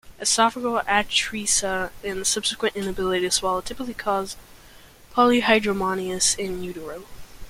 Esophageal 0.19 0.83
atresia 0.87 1.91
and 2.03 2.21
the 2.21 2.25
subsequent 2.25 2.75
inability 2.75 3.21
to 3.21 3.29
swallow 3.29 3.61
typically 3.61 3.93
cause 3.93 4.35
polyhydramnios 5.13 6.35
in 6.39 6.63
utero. 6.63 7.05